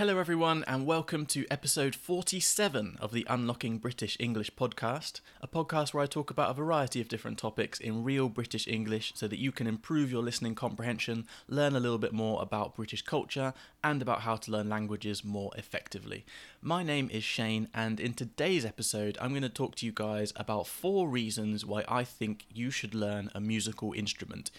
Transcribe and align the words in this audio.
Hello, 0.00 0.16
everyone, 0.16 0.64
and 0.66 0.86
welcome 0.86 1.26
to 1.26 1.44
episode 1.50 1.94
47 1.94 2.96
of 3.02 3.12
the 3.12 3.26
Unlocking 3.28 3.76
British 3.76 4.16
English 4.18 4.50
podcast, 4.52 5.20
a 5.42 5.46
podcast 5.46 5.92
where 5.92 6.02
I 6.02 6.06
talk 6.06 6.30
about 6.30 6.48
a 6.48 6.54
variety 6.54 7.02
of 7.02 7.08
different 7.08 7.36
topics 7.36 7.78
in 7.78 8.02
real 8.02 8.30
British 8.30 8.66
English 8.66 9.12
so 9.14 9.28
that 9.28 9.38
you 9.38 9.52
can 9.52 9.66
improve 9.66 10.10
your 10.10 10.22
listening 10.22 10.54
comprehension, 10.54 11.26
learn 11.48 11.76
a 11.76 11.80
little 11.80 11.98
bit 11.98 12.14
more 12.14 12.40
about 12.40 12.76
British 12.76 13.02
culture, 13.02 13.52
and 13.84 14.00
about 14.00 14.22
how 14.22 14.36
to 14.36 14.50
learn 14.50 14.70
languages 14.70 15.22
more 15.22 15.50
effectively. 15.58 16.24
My 16.62 16.82
name 16.82 17.10
is 17.12 17.22
Shane, 17.22 17.68
and 17.74 18.00
in 18.00 18.14
today's 18.14 18.64
episode, 18.64 19.18
I'm 19.20 19.32
going 19.32 19.42
to 19.42 19.50
talk 19.50 19.74
to 19.76 19.86
you 19.86 19.92
guys 19.92 20.32
about 20.34 20.66
four 20.66 21.10
reasons 21.10 21.66
why 21.66 21.84
I 21.86 22.04
think 22.04 22.46
you 22.50 22.70
should 22.70 22.94
learn 22.94 23.30
a 23.34 23.40
musical 23.40 23.92
instrument 23.92 24.50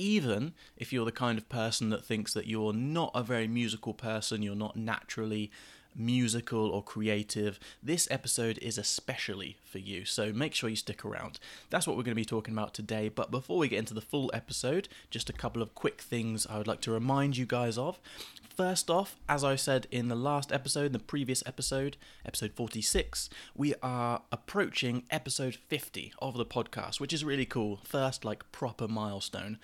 even 0.00 0.54
if 0.78 0.92
you're 0.92 1.04
the 1.04 1.12
kind 1.12 1.36
of 1.38 1.48
person 1.50 1.90
that 1.90 2.04
thinks 2.04 2.32
that 2.32 2.46
you're 2.46 2.72
not 2.72 3.10
a 3.14 3.22
very 3.22 3.46
musical 3.46 3.92
person, 3.92 4.42
you're 4.42 4.54
not 4.54 4.74
naturally 4.74 5.50
musical 5.94 6.70
or 6.70 6.82
creative, 6.82 7.58
this 7.82 8.08
episode 8.10 8.58
is 8.62 8.78
especially 8.78 9.58
for 9.64 9.78
you. 9.78 10.04
So 10.04 10.32
make 10.32 10.54
sure 10.54 10.70
you 10.70 10.76
stick 10.76 11.04
around. 11.04 11.38
That's 11.68 11.86
what 11.86 11.96
we're 11.96 12.04
going 12.04 12.14
to 12.14 12.22
be 12.22 12.24
talking 12.24 12.54
about 12.54 12.72
today. 12.72 13.08
But 13.08 13.30
before 13.30 13.58
we 13.58 13.68
get 13.68 13.80
into 13.80 13.92
the 13.92 14.00
full 14.00 14.30
episode, 14.32 14.88
just 15.10 15.28
a 15.28 15.34
couple 15.34 15.60
of 15.60 15.74
quick 15.74 16.00
things 16.00 16.46
I 16.48 16.58
would 16.58 16.68
like 16.68 16.80
to 16.82 16.92
remind 16.92 17.36
you 17.36 17.44
guys 17.44 17.76
of. 17.76 18.00
First 18.56 18.90
off, 18.90 19.16
as 19.28 19.42
I 19.42 19.56
said 19.56 19.86
in 19.90 20.08
the 20.08 20.14
last 20.14 20.52
episode, 20.52 20.92
the 20.92 20.98
previous 20.98 21.42
episode, 21.46 21.96
episode 22.26 22.52
46, 22.54 23.30
we 23.56 23.74
are 23.82 24.22
approaching 24.30 25.04
episode 25.10 25.54
50 25.54 26.12
of 26.18 26.36
the 26.36 26.44
podcast, 26.44 27.00
which 27.00 27.14
is 27.14 27.24
really 27.24 27.46
cool. 27.46 27.80
First, 27.84 28.22
like, 28.24 28.52
proper 28.52 28.86
milestone. 28.86 29.58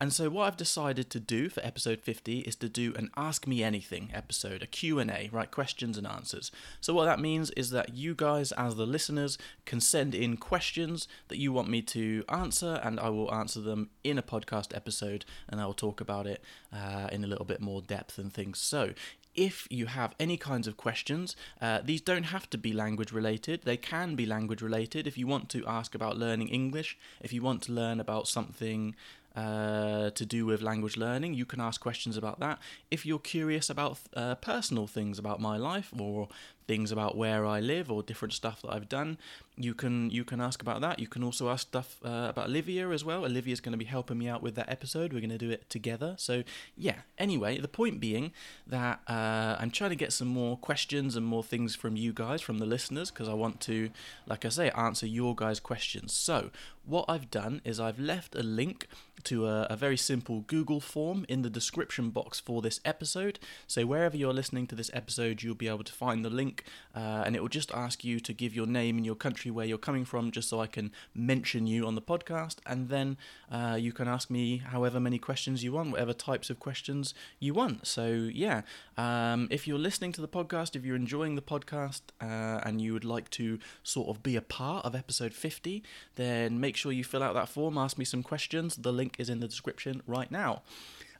And 0.00 0.12
so 0.12 0.28
what 0.28 0.46
I've 0.46 0.56
decided 0.56 1.08
to 1.10 1.20
do 1.20 1.48
for 1.48 1.64
episode 1.64 2.00
50 2.00 2.40
is 2.40 2.54
to 2.56 2.68
do 2.68 2.92
an 2.96 3.10
ask 3.16 3.46
me 3.46 3.62
anything 3.62 4.10
episode, 4.12 4.62
a 4.62 4.66
Q&A, 4.66 5.30
right, 5.32 5.50
questions 5.50 5.96
and 5.96 6.06
answers. 6.06 6.52
So 6.82 6.92
what 6.92 7.06
that 7.06 7.18
means 7.18 7.50
is 7.52 7.70
that 7.70 7.94
you 7.94 8.14
guys 8.14 8.52
as 8.52 8.76
the 8.76 8.86
listeners 8.86 9.38
can 9.64 9.80
send 9.80 10.14
in 10.14 10.36
questions 10.36 11.08
that 11.28 11.38
you 11.38 11.50
want 11.50 11.70
me 11.70 11.80
to 11.82 12.24
answer 12.28 12.78
and 12.84 13.00
I 13.00 13.08
will 13.08 13.32
answer 13.32 13.60
them 13.60 13.88
in 14.04 14.18
a 14.18 14.22
podcast 14.22 14.76
episode 14.76 15.24
and 15.48 15.60
I 15.60 15.66
will 15.66 15.74
talk 15.74 16.02
about 16.02 16.26
it 16.26 16.42
uh, 16.72 17.08
in 17.10 17.24
a 17.24 17.26
little 17.26 17.46
bit 17.46 17.62
more 17.62 17.80
depth 17.80 18.18
and 18.18 18.30
things. 18.30 18.58
So 18.58 18.92
if 19.36 19.66
you 19.70 19.86
have 19.86 20.14
any 20.18 20.36
kinds 20.36 20.66
of 20.66 20.76
questions, 20.76 21.36
uh, 21.60 21.80
these 21.84 22.00
don't 22.00 22.24
have 22.24 22.48
to 22.50 22.58
be 22.58 22.72
language 22.72 23.12
related. 23.12 23.62
They 23.64 23.76
can 23.76 24.14
be 24.14 24.24
language 24.26 24.62
related. 24.62 25.06
If 25.06 25.18
you 25.18 25.26
want 25.26 25.50
to 25.50 25.66
ask 25.66 25.94
about 25.94 26.16
learning 26.16 26.48
English, 26.48 26.96
if 27.20 27.32
you 27.32 27.42
want 27.42 27.62
to 27.62 27.72
learn 27.72 28.00
about 28.00 28.28
something 28.28 28.96
uh, 29.36 30.10
to 30.10 30.26
do 30.26 30.46
with 30.46 30.62
language 30.62 30.96
learning, 30.96 31.34
you 31.34 31.44
can 31.44 31.60
ask 31.60 31.80
questions 31.80 32.16
about 32.16 32.40
that. 32.40 32.58
If 32.90 33.04
you're 33.04 33.18
curious 33.18 33.68
about 33.68 33.98
uh, 34.14 34.34
personal 34.36 34.86
things 34.86 35.18
about 35.18 35.40
my 35.40 35.56
life 35.56 35.92
or 35.98 36.28
things 36.66 36.92
about 36.92 37.16
where 37.16 37.46
I 37.46 37.60
live 37.60 37.90
or 37.90 38.02
different 38.02 38.34
stuff 38.34 38.62
that 38.62 38.72
I've 38.72 38.88
done, 38.88 39.18
you 39.56 39.72
can 39.72 40.10
you 40.10 40.24
can 40.24 40.40
ask 40.40 40.60
about 40.60 40.80
that. 40.82 40.98
You 40.98 41.06
can 41.06 41.22
also 41.22 41.48
ask 41.48 41.66
stuff 41.68 41.98
uh, 42.04 42.26
about 42.28 42.46
Olivia 42.46 42.90
as 42.90 43.04
well. 43.04 43.24
Olivia's 43.24 43.60
going 43.60 43.72
to 43.72 43.78
be 43.78 43.84
helping 43.84 44.18
me 44.18 44.28
out 44.28 44.42
with 44.42 44.54
that 44.56 44.68
episode. 44.68 45.12
We're 45.12 45.20
going 45.20 45.30
to 45.30 45.38
do 45.38 45.50
it 45.50 45.68
together. 45.70 46.14
So 46.18 46.42
yeah. 46.76 47.00
Anyway, 47.18 47.58
the 47.58 47.68
point 47.68 48.00
being 48.00 48.32
that 48.66 49.00
uh, 49.08 49.56
I'm 49.58 49.70
trying 49.70 49.90
to 49.90 49.96
get 49.96 50.12
some 50.12 50.28
more 50.28 50.56
questions 50.56 51.16
and 51.16 51.24
more 51.24 51.42
things 51.42 51.74
from 51.74 51.96
you 51.96 52.12
guys, 52.12 52.42
from 52.42 52.58
the 52.58 52.66
listeners, 52.66 53.10
because 53.10 53.28
I 53.28 53.34
want 53.34 53.60
to, 53.62 53.90
like 54.26 54.44
I 54.44 54.50
say, 54.50 54.70
answer 54.70 55.06
your 55.06 55.34
guys' 55.34 55.60
questions. 55.60 56.12
So 56.12 56.50
what 56.84 57.04
I've 57.08 57.30
done 57.30 57.60
is 57.64 57.80
I've 57.80 57.98
left 57.98 58.34
a 58.34 58.42
link 58.42 58.86
to 59.24 59.46
a, 59.46 59.66
a 59.68 59.76
very 59.76 59.96
simple 59.96 60.44
Google 60.46 60.80
form 60.80 61.26
in 61.28 61.42
the 61.42 61.50
description 61.50 62.10
box 62.10 62.38
for 62.38 62.62
this 62.62 62.80
episode. 62.84 63.40
So 63.66 63.84
wherever 63.84 64.16
you're 64.16 64.32
listening 64.32 64.68
to 64.68 64.76
this 64.76 64.90
episode, 64.94 65.42
you'll 65.42 65.56
be 65.56 65.68
able 65.68 65.84
to 65.84 65.92
find 65.92 66.24
the 66.24 66.30
link, 66.30 66.55
uh, 66.94 67.22
and 67.24 67.36
it 67.36 67.40
will 67.42 67.48
just 67.48 67.70
ask 67.72 68.04
you 68.04 68.20
to 68.20 68.32
give 68.32 68.54
your 68.54 68.66
name 68.66 68.96
and 68.96 69.06
your 69.06 69.14
country 69.14 69.36
country 69.36 69.50
where 69.50 69.66
you're 69.66 69.78
coming 69.78 70.04
from, 70.04 70.30
just 70.30 70.48
so 70.48 70.60
I 70.60 70.66
can 70.66 70.90
mention 71.14 71.66
you 71.66 71.86
on 71.86 71.94
the 71.94 72.02
podcast. 72.02 72.56
And 72.64 72.88
then 72.88 73.16
uh, 73.50 73.76
you 73.78 73.92
can 73.92 74.08
ask 74.08 74.30
me 74.30 74.58
however 74.58 74.98
many 74.98 75.18
questions 75.18 75.62
you 75.62 75.72
want, 75.72 75.90
whatever 75.90 76.12
types 76.12 76.48
of 76.48 76.58
questions 76.58 77.14
you 77.38 77.54
want. 77.54 77.86
So, 77.86 78.06
yeah, 78.32 78.62
um, 78.96 79.48
if 79.50 79.66
you're 79.68 79.78
listening 79.78 80.12
to 80.12 80.20
the 80.20 80.28
podcast, 80.28 80.74
if 80.74 80.84
you're 80.84 80.96
enjoying 80.96 81.34
the 81.34 81.42
podcast, 81.42 82.02
uh, 82.20 82.60
and 82.64 82.80
you 82.80 82.92
would 82.92 83.04
like 83.04 83.28
to 83.30 83.58
sort 83.82 84.08
of 84.08 84.22
be 84.22 84.36
a 84.36 84.42
part 84.42 84.84
of 84.84 84.94
episode 84.94 85.34
50, 85.34 85.82
then 86.14 86.58
make 86.60 86.76
sure 86.76 86.92
you 86.92 87.04
fill 87.04 87.22
out 87.22 87.34
that 87.34 87.48
form, 87.48 87.76
ask 87.76 87.98
me 87.98 88.04
some 88.04 88.22
questions. 88.22 88.76
The 88.76 88.92
link 88.92 89.16
is 89.18 89.28
in 89.28 89.40
the 89.40 89.48
description 89.48 90.02
right 90.06 90.30
now. 90.30 90.62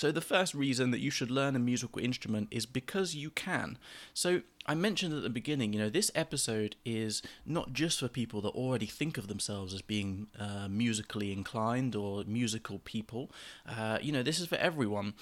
So, 0.00 0.10
the 0.10 0.22
first 0.22 0.54
reason 0.54 0.92
that 0.92 1.00
you 1.00 1.10
should 1.10 1.30
learn 1.30 1.54
a 1.54 1.58
musical 1.58 2.02
instrument 2.02 2.48
is 2.50 2.64
because 2.64 3.14
you 3.14 3.28
can. 3.28 3.76
So, 4.14 4.40
I 4.64 4.74
mentioned 4.74 5.12
at 5.12 5.22
the 5.22 5.28
beginning, 5.28 5.74
you 5.74 5.78
know, 5.78 5.90
this 5.90 6.10
episode 6.14 6.76
is 6.86 7.20
not 7.44 7.74
just 7.74 8.00
for 8.00 8.08
people 8.08 8.40
that 8.40 8.54
already 8.54 8.86
think 8.86 9.18
of 9.18 9.28
themselves 9.28 9.74
as 9.74 9.82
being 9.82 10.28
uh, 10.38 10.68
musically 10.70 11.32
inclined 11.32 11.94
or 11.94 12.24
musical 12.24 12.78
people. 12.78 13.30
Uh, 13.68 13.98
you 14.00 14.10
know, 14.10 14.22
this 14.22 14.40
is 14.40 14.46
for 14.46 14.54
everyone. 14.54 15.12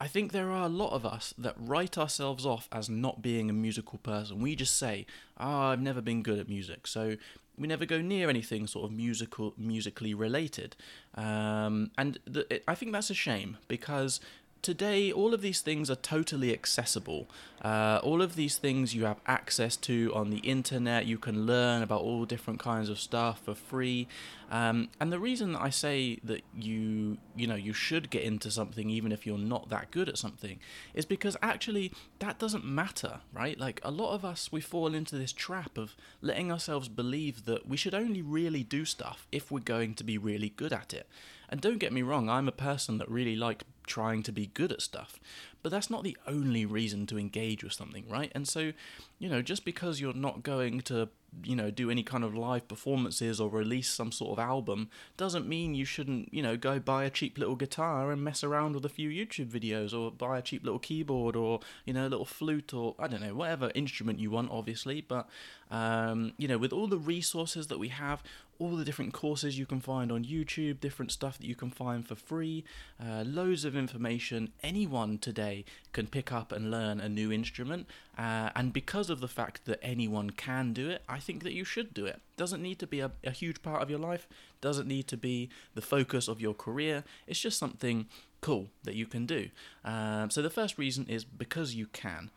I 0.00 0.08
think 0.08 0.32
there 0.32 0.50
are 0.50 0.64
a 0.64 0.68
lot 0.82 0.94
of 0.94 1.04
us 1.04 1.34
that 1.36 1.54
write 1.58 1.98
ourselves 1.98 2.46
off 2.46 2.70
as 2.72 2.88
not 2.88 3.20
being 3.20 3.50
a 3.50 3.52
musical 3.52 3.98
person. 3.98 4.40
We 4.40 4.56
just 4.56 4.78
say, 4.78 5.04
"Ah, 5.36 5.68
oh, 5.68 5.72
I've 5.72 5.80
never 5.82 6.00
been 6.00 6.22
good 6.22 6.38
at 6.38 6.48
music," 6.48 6.86
so 6.86 7.16
we 7.58 7.68
never 7.68 7.84
go 7.84 8.00
near 8.00 8.28
anything 8.30 8.66
sort 8.66 8.84
of 8.86 8.92
musical, 8.96 9.54
musically 9.56 10.14
related. 10.14 10.74
Um, 11.14 11.90
and 11.98 12.18
the, 12.24 12.52
it, 12.52 12.64
I 12.66 12.74
think 12.74 12.92
that's 12.92 13.10
a 13.10 13.14
shame 13.14 13.58
because 13.68 14.20
today 14.62 15.10
all 15.10 15.34
of 15.34 15.42
these 15.42 15.60
things 15.60 15.90
are 15.90 15.96
totally 15.96 16.52
accessible. 16.52 17.28
Uh, 17.60 18.00
all 18.02 18.22
of 18.22 18.36
these 18.36 18.56
things 18.56 18.94
you 18.94 19.04
have 19.04 19.20
access 19.26 19.76
to 19.76 20.12
on 20.14 20.30
the 20.30 20.38
internet. 20.38 21.04
You 21.04 21.18
can 21.18 21.46
learn 21.46 21.82
about 21.82 22.00
all 22.00 22.24
different 22.24 22.60
kinds 22.60 22.88
of 22.88 22.98
stuff 22.98 23.40
for 23.44 23.54
free. 23.54 24.06
Um, 24.50 24.88
and 25.00 25.12
the 25.12 25.18
reason 25.18 25.52
that 25.52 25.62
I 25.62 25.70
say 25.70 26.18
that 26.24 26.42
you 26.54 27.18
you 27.36 27.46
know 27.46 27.54
you 27.54 27.72
should 27.72 28.10
get 28.10 28.22
into 28.22 28.50
something 28.50 28.90
even 28.90 29.10
if 29.10 29.26
you're 29.26 29.38
not 29.38 29.68
that 29.70 29.90
good 29.90 30.08
at 30.08 30.18
something 30.18 30.58
is 30.94 31.06
because 31.06 31.36
actually 31.42 31.92
that 32.20 32.38
doesn't 32.38 32.64
matter, 32.64 33.20
right? 33.32 33.58
Like 33.58 33.80
a 33.82 33.90
lot 33.90 34.14
of 34.14 34.24
us 34.24 34.52
we 34.52 34.60
fall 34.60 34.94
into 34.94 35.16
this 35.16 35.32
trap 35.32 35.76
of 35.76 35.96
letting 36.20 36.52
ourselves 36.52 36.88
believe 36.88 37.46
that 37.46 37.66
we 37.66 37.76
should 37.76 37.94
only 37.94 38.22
really 38.22 38.62
do 38.62 38.84
stuff 38.84 39.26
if 39.32 39.50
we're 39.50 39.60
going 39.60 39.94
to 39.94 40.04
be 40.04 40.18
really 40.18 40.50
good 40.50 40.72
at 40.72 40.94
it. 40.94 41.08
And 41.52 41.60
don't 41.60 41.76
get 41.76 41.92
me 41.92 42.00
wrong, 42.00 42.30
I'm 42.30 42.48
a 42.48 42.52
person 42.52 42.96
that 42.96 43.10
really 43.10 43.36
likes 43.36 43.66
trying 43.86 44.22
to 44.22 44.32
be 44.32 44.46
good 44.46 44.72
at 44.72 44.80
stuff. 44.80 45.20
But 45.62 45.70
that's 45.70 45.90
not 45.90 46.02
the 46.02 46.16
only 46.26 46.64
reason 46.64 47.06
to 47.08 47.18
engage 47.18 47.62
with 47.62 47.74
something, 47.74 48.08
right? 48.08 48.32
And 48.34 48.48
so, 48.48 48.72
you 49.18 49.28
know, 49.28 49.42
just 49.42 49.66
because 49.66 50.00
you're 50.00 50.14
not 50.14 50.42
going 50.42 50.80
to 50.82 51.10
you 51.44 51.56
know 51.56 51.70
do 51.70 51.90
any 51.90 52.02
kind 52.02 52.24
of 52.24 52.34
live 52.34 52.68
performances 52.68 53.40
or 53.40 53.48
release 53.48 53.88
some 53.88 54.12
sort 54.12 54.38
of 54.38 54.44
album 54.44 54.88
doesn't 55.16 55.48
mean 55.48 55.74
you 55.74 55.84
shouldn't 55.84 56.32
you 56.32 56.42
know 56.42 56.56
go 56.56 56.78
buy 56.78 57.04
a 57.04 57.10
cheap 57.10 57.38
little 57.38 57.56
guitar 57.56 58.10
and 58.10 58.22
mess 58.22 58.44
around 58.44 58.74
with 58.74 58.84
a 58.84 58.88
few 58.88 59.08
YouTube 59.08 59.48
videos 59.48 59.98
or 59.98 60.10
buy 60.10 60.38
a 60.38 60.42
cheap 60.42 60.64
little 60.64 60.78
keyboard 60.78 61.34
or 61.34 61.60
you 61.84 61.92
know 61.92 62.06
a 62.06 62.10
little 62.10 62.24
flute 62.24 62.74
or 62.74 62.94
I 62.98 63.08
don't 63.08 63.22
know 63.22 63.34
whatever 63.34 63.72
instrument 63.74 64.18
you 64.18 64.30
want 64.30 64.50
obviously. 64.50 65.00
But 65.00 65.28
um, 65.70 66.34
you 66.36 66.48
know 66.48 66.58
with 66.58 66.72
all 66.72 66.86
the 66.86 66.98
resources 66.98 67.68
that 67.68 67.78
we 67.78 67.88
have 67.88 68.22
all 68.58 68.76
the 68.76 68.84
different 68.84 69.12
courses 69.12 69.58
you 69.58 69.66
can 69.66 69.80
find 69.80 70.12
on 70.12 70.24
YouTube 70.24 70.78
different 70.80 71.10
stuff 71.10 71.38
that 71.38 71.46
you 71.46 71.54
can 71.54 71.70
find 71.70 72.06
for 72.06 72.14
free 72.14 72.64
uh, 73.02 73.24
loads 73.26 73.64
of 73.64 73.74
information 73.74 74.52
anyone 74.62 75.18
today 75.18 75.64
can 75.92 76.06
pick 76.06 76.30
up 76.30 76.52
and 76.52 76.70
learn 76.70 77.00
a 77.00 77.08
new 77.08 77.32
instrument. 77.32 77.86
Uh, 78.16 78.50
and 78.54 78.72
because 78.72 79.08
of 79.08 79.20
the 79.20 79.28
fact 79.28 79.64
that 79.64 79.78
anyone 79.82 80.30
can 80.30 80.72
do 80.72 80.90
it 80.90 81.02
I 81.08 81.18
think 81.22 81.42
that 81.42 81.52
you 81.52 81.64
should 81.64 81.94
do 81.94 82.04
it. 82.06 82.20
Doesn't 82.36 82.62
need 82.62 82.78
to 82.80 82.86
be 82.86 83.00
a, 83.00 83.10
a 83.24 83.30
huge 83.30 83.62
part 83.62 83.82
of 83.82 83.90
your 83.90 83.98
life, 83.98 84.28
doesn't 84.60 84.88
need 84.88 85.06
to 85.08 85.16
be 85.16 85.48
the 85.74 85.82
focus 85.82 86.28
of 86.28 86.40
your 86.40 86.54
career. 86.54 87.04
It's 87.26 87.40
just 87.40 87.58
something 87.58 88.06
cool 88.40 88.68
that 88.84 88.94
you 88.94 89.06
can 89.06 89.24
do. 89.24 89.48
Um, 89.84 90.30
so 90.30 90.42
the 90.42 90.50
first 90.50 90.76
reason 90.78 91.06
is 91.08 91.24
because 91.24 91.74
you 91.74 91.86
can. 91.86 92.30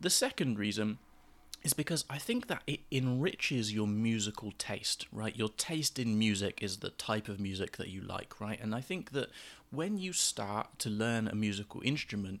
The 0.00 0.10
second 0.10 0.58
reason 0.58 0.98
is 1.62 1.74
because 1.74 2.04
I 2.08 2.18
think 2.18 2.46
that 2.46 2.62
it 2.66 2.80
enriches 2.90 3.72
your 3.72 3.86
musical 3.86 4.52
taste, 4.56 5.06
right? 5.12 5.36
Your 5.36 5.50
taste 5.50 5.98
in 5.98 6.18
music 6.18 6.62
is 6.62 6.78
the 6.78 6.90
type 6.90 7.28
of 7.28 7.38
music 7.38 7.76
that 7.76 7.88
you 7.88 8.00
like, 8.00 8.40
right? 8.40 8.58
And 8.60 8.74
I 8.74 8.80
think 8.80 9.12
that 9.12 9.28
when 9.70 9.98
you 9.98 10.12
start 10.12 10.78
to 10.80 10.88
learn 10.88 11.28
a 11.28 11.34
musical 11.34 11.82
instrument, 11.84 12.40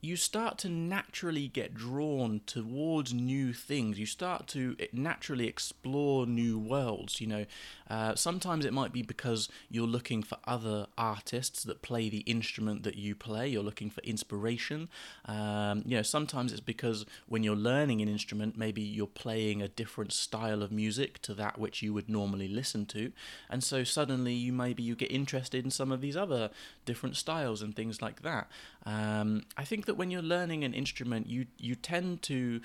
you 0.00 0.16
start 0.16 0.58
to 0.58 0.68
naturally 0.68 1.48
get 1.48 1.74
drawn 1.74 2.40
towards 2.46 3.12
new 3.14 3.52
things. 3.52 3.98
You 3.98 4.06
start 4.06 4.46
to 4.48 4.76
naturally 4.92 5.48
explore 5.48 6.26
new 6.26 6.58
worlds. 6.58 7.20
You 7.20 7.26
know, 7.26 7.46
uh, 7.88 8.14
sometimes 8.14 8.64
it 8.64 8.72
might 8.72 8.92
be 8.92 9.02
because 9.02 9.48
you're 9.70 9.86
looking 9.86 10.22
for 10.22 10.38
other 10.44 10.86
artists 10.98 11.64
that 11.64 11.82
play 11.82 12.08
the 12.08 12.20
instrument 12.20 12.82
that 12.82 12.96
you 12.96 13.14
play. 13.14 13.48
You're 13.48 13.62
looking 13.62 13.90
for 13.90 14.00
inspiration. 14.02 14.88
Um, 15.24 15.82
you 15.86 15.96
know, 15.96 16.02
sometimes 16.02 16.52
it's 16.52 16.60
because 16.60 17.06
when 17.26 17.42
you're 17.42 17.56
learning 17.56 18.00
an 18.02 18.08
instrument, 18.08 18.56
maybe 18.56 18.82
you're 18.82 19.06
playing 19.06 19.62
a 19.62 19.68
different 19.68 20.12
style 20.12 20.62
of 20.62 20.70
music 20.70 21.20
to 21.22 21.34
that 21.34 21.58
which 21.58 21.82
you 21.82 21.94
would 21.94 22.08
normally 22.08 22.48
listen 22.48 22.86
to, 22.86 23.12
and 23.48 23.64
so 23.64 23.82
suddenly 23.82 24.34
you 24.34 24.52
maybe 24.52 24.82
you 24.82 24.94
get 24.94 25.10
interested 25.10 25.64
in 25.64 25.70
some 25.70 25.90
of 25.90 26.00
these 26.00 26.16
other 26.16 26.50
different 26.84 27.16
styles 27.16 27.62
and 27.62 27.74
things 27.74 28.02
like 28.02 28.22
that. 28.22 28.48
Um, 28.84 29.42
I 29.56 29.64
think 29.64 29.85
that 29.86 29.96
when 29.96 30.10
you're 30.10 30.22
learning 30.22 30.64
an 30.64 30.74
instrument, 30.74 31.28
you 31.28 31.46
you 31.58 31.74
tend 31.74 32.22
to 32.22 32.60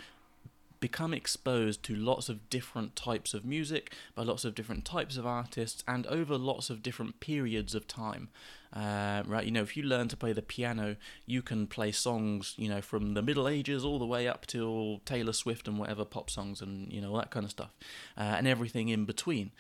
become 0.80 1.14
exposed 1.14 1.84
to 1.84 1.96
lots 1.96 2.28
of 2.28 2.50
different 2.50 2.96
types 2.96 3.34
of 3.34 3.46
music 3.46 3.94
by 4.16 4.24
lots 4.24 4.44
of 4.44 4.56
different 4.56 4.84
types 4.84 5.16
of 5.16 5.26
artists 5.26 5.84
and 5.88 6.08
over 6.08 6.38
lots 6.38 6.70
of 6.70 6.82
different 6.82 7.20
periods 7.20 7.76
of 7.76 7.88
time. 7.88 8.30
Uh, 8.74 9.24
right, 9.26 9.46
you 9.46 9.52
know, 9.52 9.62
if 9.62 9.76
you 9.76 9.84
learn 9.84 10.08
to 10.08 10.16
play 10.16 10.32
the 10.32 10.42
piano, 10.42 10.96
you 11.26 11.42
can 11.42 11.68
play 11.68 11.92
songs, 11.92 12.54
you 12.58 12.70
know, 12.70 12.82
from 12.82 13.14
the 13.16 13.22
Middle 13.22 13.48
Ages 13.48 13.84
all 13.84 14.00
the 14.00 14.06
way 14.06 14.28
up 14.28 14.46
till 14.46 15.02
Taylor 15.06 15.34
Swift 15.34 15.68
and 15.68 15.78
whatever 15.78 16.06
pop 16.06 16.30
songs 16.30 16.62
and 16.62 16.92
you 16.92 17.02
know 17.02 17.12
all 17.12 17.18
that 17.18 17.32
kind 17.32 17.44
of 17.44 17.52
stuff, 17.52 17.72
uh, 18.18 18.22
and 18.22 18.48
everything 18.48 18.90
in 18.90 19.06
between. 19.06 19.52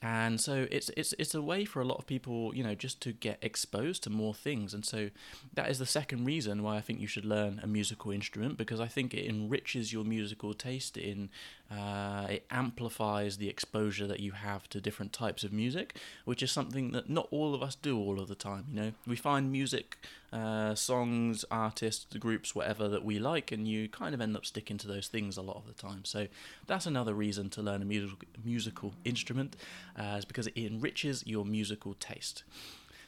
And 0.00 0.40
so 0.40 0.68
it's 0.70 0.90
it's 0.96 1.14
it's 1.18 1.34
a 1.34 1.42
way 1.42 1.64
for 1.64 1.80
a 1.80 1.84
lot 1.84 1.98
of 1.98 2.06
people 2.06 2.54
you 2.54 2.62
know 2.62 2.74
just 2.74 3.00
to 3.00 3.12
get 3.12 3.38
exposed 3.42 4.04
to 4.04 4.10
more 4.10 4.34
things. 4.34 4.74
And 4.74 4.84
so 4.84 5.10
that 5.54 5.70
is 5.70 5.78
the 5.78 5.86
second 5.86 6.24
reason 6.24 6.62
why 6.62 6.76
i 6.76 6.80
think 6.80 7.00
you 7.00 7.06
should 7.06 7.24
learn 7.24 7.60
a 7.62 7.66
musical 7.66 8.10
instrument 8.10 8.56
because 8.56 8.80
i 8.80 8.86
think 8.86 9.12
it 9.14 9.26
enriches 9.28 9.92
your 9.92 10.04
musical 10.04 10.54
taste 10.54 10.96
in 10.96 11.28
uh, 11.70 12.26
it 12.30 12.46
amplifies 12.50 13.36
the 13.36 13.48
exposure 13.48 14.06
that 14.06 14.20
you 14.20 14.32
have 14.32 14.68
to 14.68 14.80
different 14.80 15.12
types 15.12 15.44
of 15.44 15.52
music 15.52 15.96
which 16.24 16.42
is 16.42 16.50
something 16.50 16.92
that 16.92 17.10
not 17.10 17.28
all 17.30 17.54
of 17.54 17.62
us 17.62 17.74
do 17.74 17.98
all 17.98 18.18
of 18.18 18.28
the 18.28 18.34
time 18.34 18.64
you 18.70 18.80
know 18.80 18.92
we 19.06 19.16
find 19.16 19.52
music 19.52 19.98
uh, 20.32 20.74
songs, 20.74 21.44
artists, 21.50 22.04
the 22.10 22.18
groups, 22.18 22.54
whatever 22.54 22.88
that 22.88 23.04
we 23.04 23.18
like, 23.18 23.50
and 23.50 23.66
you 23.66 23.88
kind 23.88 24.14
of 24.14 24.20
end 24.20 24.36
up 24.36 24.44
sticking 24.44 24.76
to 24.78 24.86
those 24.86 25.08
things 25.08 25.36
a 25.36 25.42
lot 25.42 25.56
of 25.56 25.66
the 25.66 25.72
time. 25.72 26.04
So 26.04 26.28
that's 26.66 26.86
another 26.86 27.14
reason 27.14 27.48
to 27.50 27.62
learn 27.62 27.80
a 27.80 27.86
musical 27.86 28.18
musical 28.44 28.94
instrument, 29.04 29.56
uh, 29.98 30.16
is 30.18 30.24
because 30.24 30.46
it 30.48 30.58
enriches 30.58 31.26
your 31.26 31.44
musical 31.44 31.94
taste. 31.94 32.44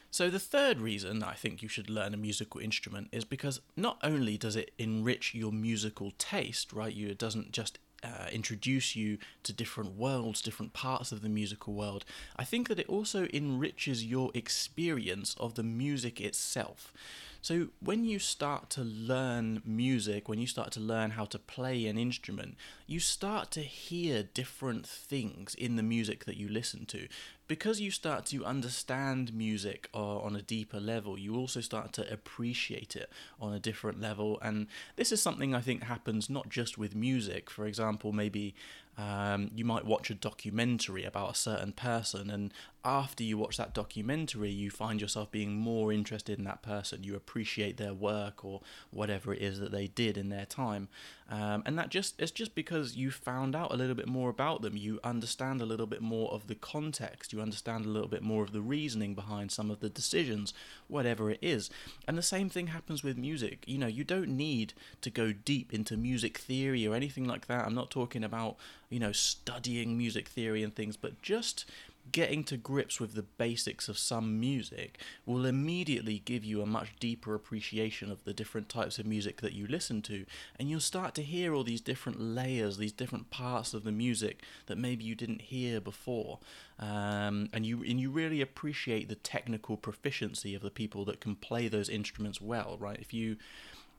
So 0.09 0.29
the 0.29 0.39
third 0.39 0.81
reason 0.81 1.23
I 1.23 1.35
think 1.35 1.61
you 1.61 1.69
should 1.69 1.89
learn 1.89 2.13
a 2.13 2.17
musical 2.17 2.59
instrument 2.59 3.07
is 3.13 3.23
because 3.23 3.61
not 3.77 3.97
only 4.03 4.37
does 4.37 4.57
it 4.57 4.71
enrich 4.77 5.33
your 5.33 5.53
musical 5.53 6.11
taste, 6.17 6.73
right? 6.73 6.93
You 6.93 7.09
it 7.09 7.17
doesn't 7.17 7.51
just 7.51 7.77
uh, 8.03 8.27
introduce 8.31 8.95
you 8.95 9.17
to 9.43 9.53
different 9.53 9.95
worlds, 9.95 10.41
different 10.41 10.73
parts 10.73 11.11
of 11.11 11.21
the 11.21 11.29
musical 11.29 11.73
world, 11.73 12.05
I 12.35 12.43
think 12.43 12.67
that 12.67 12.79
it 12.79 12.89
also 12.89 13.27
enriches 13.33 14.05
your 14.05 14.31
experience 14.33 15.35
of 15.39 15.55
the 15.55 15.63
music 15.63 16.19
itself. 16.19 16.93
So, 17.43 17.69
when 17.79 18.05
you 18.05 18.19
start 18.19 18.69
to 18.71 18.83
learn 18.83 19.63
music, 19.65 20.29
when 20.29 20.37
you 20.37 20.45
start 20.45 20.71
to 20.73 20.79
learn 20.79 21.11
how 21.11 21.25
to 21.25 21.39
play 21.39 21.87
an 21.87 21.97
instrument, 21.97 22.55
you 22.85 22.99
start 22.99 23.49
to 23.51 23.61
hear 23.61 24.21
different 24.21 24.85
things 24.85 25.55
in 25.55 25.75
the 25.75 25.81
music 25.81 26.25
that 26.25 26.37
you 26.37 26.47
listen 26.47 26.85
to 26.87 27.07
because 27.51 27.81
you 27.81 27.91
start 27.91 28.25
to 28.27 28.45
understand 28.45 29.33
music 29.33 29.89
uh, 29.93 30.19
on 30.19 30.37
a 30.37 30.41
deeper 30.41 30.79
level, 30.79 31.19
you 31.19 31.35
also 31.35 31.59
start 31.59 31.91
to 31.91 32.13
appreciate 32.13 32.95
it 32.95 33.09
on 33.41 33.53
a 33.53 33.59
different 33.59 33.99
level. 33.99 34.39
And 34.41 34.67
this 34.95 35.11
is 35.11 35.21
something 35.21 35.53
I 35.53 35.59
think 35.59 35.83
happens 35.83 36.29
not 36.29 36.47
just 36.47 36.77
with 36.77 36.95
music. 36.95 37.49
For 37.49 37.65
example, 37.65 38.13
maybe 38.13 38.55
um, 38.97 39.51
you 39.53 39.65
might 39.65 39.83
watch 39.83 40.09
a 40.09 40.13
documentary 40.13 41.03
about 41.03 41.31
a 41.31 41.35
certain 41.35 41.73
person, 41.73 42.29
and 42.29 42.53
after 42.83 43.23
you 43.23 43.37
watch 43.37 43.57
that 43.57 43.73
documentary, 43.73 44.49
you 44.49 44.71
find 44.71 44.99
yourself 44.99 45.31
being 45.31 45.55
more 45.55 45.91
interested 45.91 46.37
in 46.39 46.45
that 46.45 46.61
person. 46.61 47.03
You 47.03 47.15
appreciate 47.15 47.77
their 47.77 47.93
work 47.93 48.43
or 48.43 48.61
whatever 48.89 49.33
it 49.33 49.41
is 49.41 49.59
that 49.59 49.71
they 49.71 49.87
did 49.87 50.17
in 50.17 50.29
their 50.29 50.45
time, 50.45 50.87
um, 51.29 51.63
and 51.65 51.77
that 51.77 51.89
just 51.89 52.19
it's 52.19 52.31
just 52.31 52.55
because 52.55 52.95
you 52.95 53.11
found 53.11 53.55
out 53.55 53.71
a 53.71 53.75
little 53.75 53.95
bit 53.95 54.07
more 54.07 54.29
about 54.29 54.61
them. 54.61 54.75
You 54.75 54.99
understand 55.03 55.61
a 55.61 55.65
little 55.65 55.85
bit 55.85 56.01
more 56.01 56.31
of 56.31 56.47
the 56.47 56.55
context. 56.55 57.31
You 57.31 57.41
understand 57.41 57.85
a 57.85 57.89
little 57.89 58.09
bit 58.09 58.23
more 58.23 58.43
of 58.43 58.51
the 58.51 58.61
reasoning 58.61 59.13
behind 59.13 59.51
some 59.51 59.69
of 59.69 59.79
the 59.79 59.89
decisions, 59.89 60.53
whatever 60.87 61.29
it 61.29 61.39
is. 61.41 61.69
And 62.07 62.17
the 62.17 62.23
same 62.23 62.49
thing 62.49 62.67
happens 62.67 63.03
with 63.03 63.17
music. 63.17 63.63
You 63.67 63.77
know, 63.77 63.87
you 63.87 64.03
don't 64.03 64.29
need 64.29 64.73
to 65.01 65.09
go 65.09 65.31
deep 65.31 65.73
into 65.73 65.95
music 65.97 66.37
theory 66.37 66.87
or 66.87 66.95
anything 66.95 67.25
like 67.25 67.47
that. 67.47 67.65
I'm 67.65 67.75
not 67.75 67.91
talking 67.91 68.23
about 68.23 68.57
you 68.91 68.99
know, 68.99 69.13
studying 69.13 69.97
music 69.97 70.27
theory 70.27 70.61
and 70.61 70.75
things, 70.75 70.97
but 70.97 71.21
just 71.21 71.65
getting 72.11 72.43
to 72.45 72.57
grips 72.57 72.99
with 72.99 73.13
the 73.13 73.23
basics 73.23 73.87
of 73.87 73.97
some 73.97 74.39
music 74.39 74.99
will 75.25 75.45
immediately 75.45 76.19
give 76.25 76.43
you 76.43 76.61
a 76.61 76.65
much 76.65 76.95
deeper 76.99 77.35
appreciation 77.35 78.11
of 78.11 78.23
the 78.23 78.33
different 78.33 78.69
types 78.69 78.99
of 78.99 79.05
music 79.05 79.41
that 79.41 79.53
you 79.53 79.67
listen 79.67 80.01
to. 80.01 80.25
And 80.57 80.69
you'll 80.69 80.79
start 80.79 81.15
to 81.15 81.21
hear 81.21 81.53
all 81.53 81.63
these 81.63 81.81
different 81.81 82.19
layers 82.19 82.77
these 82.77 82.91
different 82.91 83.29
parts 83.29 83.73
of 83.73 83.83
the 83.83 83.91
music 83.91 84.43
that 84.65 84.77
maybe 84.77 85.03
you 85.03 85.15
didn't 85.15 85.41
hear 85.41 85.79
before. 85.79 86.39
Um, 86.79 87.49
and 87.53 87.65
you 87.65 87.83
and 87.83 87.99
you 87.99 88.09
really 88.09 88.41
appreciate 88.41 89.07
the 89.07 89.15
technical 89.15 89.77
proficiency 89.77 90.55
of 90.55 90.61
the 90.61 90.71
people 90.71 91.05
that 91.05 91.21
can 91.21 91.35
play 91.35 91.67
those 91.67 91.89
instruments 91.89 92.41
well 92.41 92.77
right? 92.79 92.97
If 92.99 93.13
you 93.13 93.37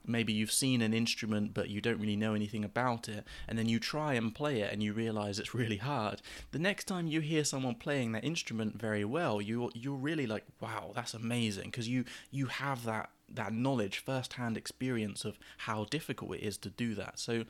maybe 0.06 0.32
you've 0.32 0.52
seen 0.52 0.82
an 0.82 0.94
instrument 0.94 1.54
but 1.54 1.68
you 1.68 1.80
don't 1.80 2.00
really 2.00 2.16
know 2.16 2.34
anything 2.34 2.64
about 2.64 3.08
it 3.08 3.24
and 3.48 3.58
then 3.58 3.68
you 3.68 3.78
try 3.78 4.14
and 4.14 4.34
play 4.34 4.60
it 4.60 4.72
and 4.72 4.82
you 4.82 4.92
realize 4.92 5.38
it's 5.38 5.54
really 5.54 5.78
hard. 5.78 6.22
The 6.52 6.58
next 6.58 6.84
time 6.84 7.06
you 7.06 7.20
hear 7.20 7.44
someone 7.44 7.74
playing 7.74 8.12
that 8.12 8.24
instrument 8.24 8.80
very 8.80 9.04
well 9.04 9.40
you 9.40 9.70
you're 9.74 9.94
really 9.94 10.26
like 10.26 10.44
wow 10.60 10.92
that's 10.94 11.14
amazing 11.14 11.64
because 11.64 11.88
you 11.88 12.04
you 12.30 12.46
have 12.46 12.84
that 12.84 13.10
that 13.34 13.52
knowledge 13.52 13.98
first-hand 13.98 14.56
experience 14.56 15.24
of 15.24 15.38
how 15.58 15.84
difficult 15.84 16.34
it 16.34 16.42
is 16.42 16.58
to 16.58 16.70
do 16.70 16.94
that. 16.94 17.18
So 17.18 17.44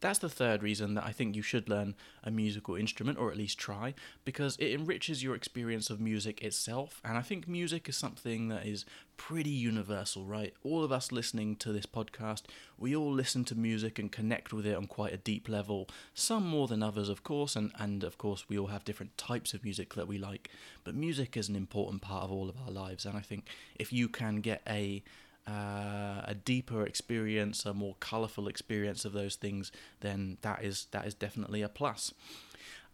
that's 0.00 0.18
the 0.18 0.28
third 0.28 0.62
reason 0.62 0.94
that 0.94 1.04
I 1.04 1.12
think 1.12 1.34
you 1.34 1.42
should 1.42 1.68
learn 1.68 1.94
a 2.22 2.30
musical 2.30 2.74
instrument, 2.74 3.18
or 3.18 3.30
at 3.30 3.36
least 3.36 3.58
try, 3.58 3.94
because 4.24 4.56
it 4.56 4.72
enriches 4.72 5.22
your 5.22 5.34
experience 5.34 5.88
of 5.90 6.00
music 6.00 6.42
itself. 6.42 7.00
And 7.04 7.16
I 7.16 7.22
think 7.22 7.48
music 7.48 7.88
is 7.88 7.96
something 7.96 8.48
that 8.48 8.66
is 8.66 8.84
pretty 9.16 9.50
universal, 9.50 10.26
right? 10.26 10.52
All 10.62 10.84
of 10.84 10.92
us 10.92 11.12
listening 11.12 11.56
to 11.56 11.72
this 11.72 11.86
podcast, 11.86 12.42
we 12.78 12.94
all 12.94 13.10
listen 13.10 13.44
to 13.46 13.54
music 13.54 13.98
and 13.98 14.12
connect 14.12 14.52
with 14.52 14.66
it 14.66 14.76
on 14.76 14.86
quite 14.86 15.14
a 15.14 15.18
deep 15.18 15.48
level, 15.48 15.88
some 16.12 16.46
more 16.46 16.68
than 16.68 16.82
others, 16.82 17.08
of 17.08 17.22
course, 17.22 17.56
and, 17.56 17.72
and 17.78 18.04
of 18.04 18.18
course, 18.18 18.44
we 18.48 18.58
all 18.58 18.66
have 18.66 18.84
different 18.84 19.16
types 19.16 19.54
of 19.54 19.64
music 19.64 19.94
that 19.94 20.08
we 20.08 20.18
like. 20.18 20.50
But 20.84 20.94
music 20.94 21.36
is 21.36 21.48
an 21.48 21.56
important 21.56 22.02
part 22.02 22.24
of 22.24 22.30
all 22.30 22.50
of 22.50 22.56
our 22.64 22.70
lives, 22.70 23.06
and 23.06 23.16
I 23.16 23.22
think 23.22 23.46
if 23.76 23.92
you 23.92 24.08
can 24.08 24.42
get 24.42 24.60
a 24.68 25.02
uh, 25.46 26.22
a 26.24 26.34
deeper 26.34 26.84
experience, 26.84 27.64
a 27.64 27.74
more 27.74 27.96
colourful 28.00 28.48
experience 28.48 29.04
of 29.04 29.12
those 29.12 29.36
things, 29.36 29.70
then 30.00 30.38
that 30.42 30.64
is 30.64 30.86
that 30.90 31.06
is 31.06 31.14
definitely 31.14 31.62
a 31.62 31.68
plus. 31.68 32.12